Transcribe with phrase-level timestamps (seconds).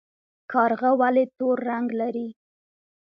[0.51, 2.27] کارغه ولې تور رنګ لري؟